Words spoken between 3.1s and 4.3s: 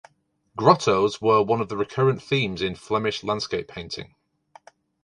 landscape painting.